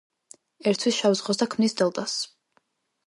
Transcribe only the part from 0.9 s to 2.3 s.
შავ ზღვას და ქმნის დელტას.